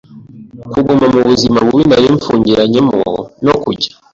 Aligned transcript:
Kuguma 0.71 1.05
mu 1.13 1.19
buzima 1.27 1.57
bubi 1.65 1.83
nari 1.91 2.07
mpfungiranyemo 2.15 2.99
no 3.45 3.53
kujya 3.61 3.91